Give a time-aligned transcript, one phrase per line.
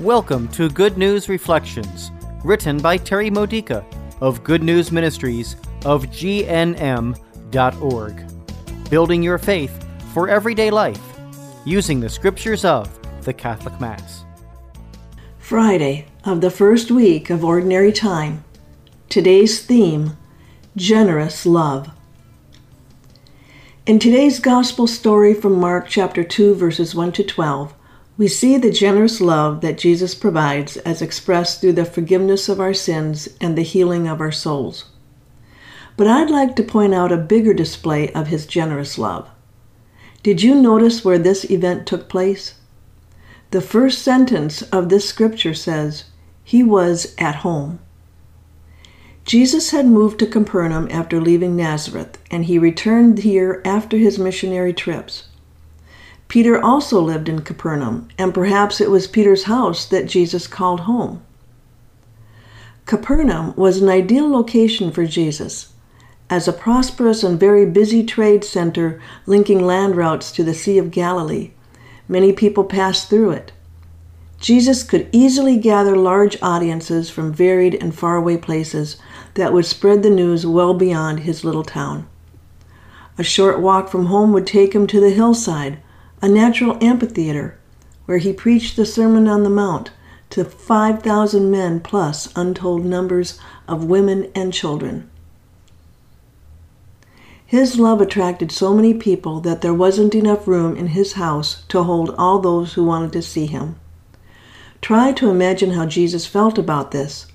[0.00, 2.10] Welcome to Good News Reflections,
[2.42, 3.84] written by Terry Modica
[4.22, 7.14] of Good News Ministries of GNM.org.
[8.88, 11.02] Building your faith for everyday life
[11.66, 12.88] using the scriptures of
[13.24, 14.24] the Catholic Mass.
[15.38, 18.42] Friday of the first week of Ordinary Time.
[19.10, 20.16] Today's theme
[20.76, 21.90] Generous Love.
[23.84, 27.74] In today's Gospel story from Mark chapter 2, verses 1 to 12,
[28.20, 32.74] we see the generous love that Jesus provides as expressed through the forgiveness of our
[32.74, 34.90] sins and the healing of our souls.
[35.96, 39.30] But I'd like to point out a bigger display of his generous love.
[40.22, 42.56] Did you notice where this event took place?
[43.52, 46.04] The first sentence of this scripture says,
[46.44, 47.78] He was at home.
[49.24, 54.74] Jesus had moved to Capernaum after leaving Nazareth, and he returned here after his missionary
[54.74, 55.29] trips.
[56.30, 61.20] Peter also lived in Capernaum, and perhaps it was Peter's house that Jesus called home.
[62.86, 65.72] Capernaum was an ideal location for Jesus.
[66.30, 70.92] As a prosperous and very busy trade center linking land routes to the Sea of
[70.92, 71.50] Galilee,
[72.06, 73.50] many people passed through it.
[74.38, 78.98] Jesus could easily gather large audiences from varied and faraway places
[79.34, 82.08] that would spread the news well beyond his little town.
[83.18, 85.80] A short walk from home would take him to the hillside,
[86.22, 87.58] a natural amphitheater,
[88.06, 89.90] where he preached the Sermon on the Mount
[90.30, 95.08] to 5,000 men plus untold numbers of women and children.
[97.44, 101.82] His love attracted so many people that there wasn't enough room in his house to
[101.82, 103.74] hold all those who wanted to see him.
[104.80, 107.26] Try to imagine how Jesus felt about this.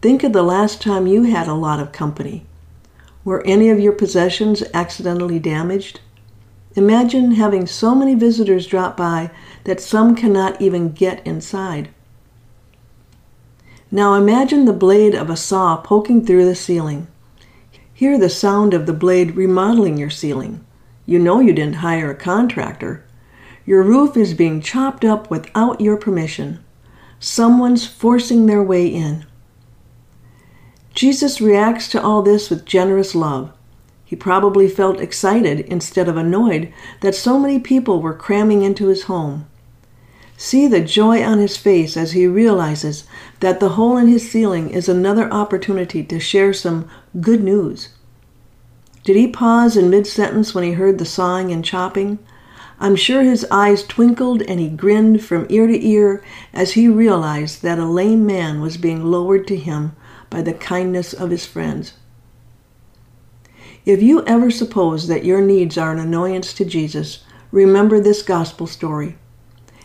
[0.00, 2.46] Think of the last time you had a lot of company.
[3.24, 6.00] Were any of your possessions accidentally damaged?
[6.74, 9.30] Imagine having so many visitors drop by
[9.64, 11.90] that some cannot even get inside.
[13.90, 17.08] Now imagine the blade of a saw poking through the ceiling.
[17.92, 20.64] Hear the sound of the blade remodeling your ceiling.
[21.04, 23.04] You know you didn't hire a contractor.
[23.66, 26.64] Your roof is being chopped up without your permission.
[27.20, 29.26] Someone's forcing their way in.
[30.94, 33.52] Jesus reacts to all this with generous love.
[34.12, 39.04] He probably felt excited instead of annoyed that so many people were cramming into his
[39.04, 39.46] home.
[40.36, 43.04] See the joy on his face as he realizes
[43.40, 46.90] that the hole in his ceiling is another opportunity to share some
[47.22, 47.88] good news.
[49.02, 52.18] Did he pause in mid sentence when he heard the sawing and chopping?
[52.78, 56.22] I'm sure his eyes twinkled and he grinned from ear to ear
[56.52, 59.96] as he realized that a lame man was being lowered to him
[60.28, 61.94] by the kindness of his friends.
[63.84, 68.68] If you ever suppose that your needs are an annoyance to Jesus, remember this gospel
[68.68, 69.16] story.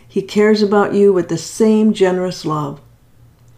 [0.06, 2.80] He cares about you with the same generous love.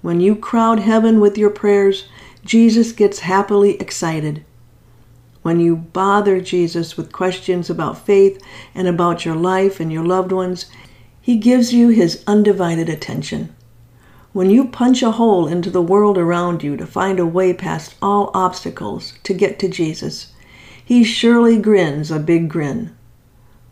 [0.00, 2.08] When you crowd heaven with your prayers,
[2.42, 4.42] Jesus gets happily excited.
[5.42, 8.42] When you bother Jesus with questions about faith
[8.74, 10.66] and about your life and your loved ones,
[11.20, 13.54] he gives you his undivided attention.
[14.32, 17.96] When you punch a hole into the world around you to find a way past
[18.00, 20.32] all obstacles to get to Jesus,
[20.84, 22.96] he surely grins a big grin.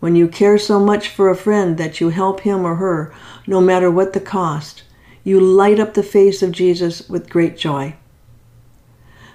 [0.01, 3.15] When you care so much for a friend that you help him or her,
[3.47, 4.83] no matter what the cost,
[5.23, 7.95] you light up the face of Jesus with great joy.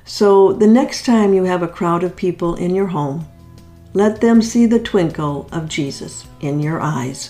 [0.04, 3.28] So the next time you have a crowd of people in your home,
[3.94, 7.30] let them see the twinkle of Jesus in your eyes.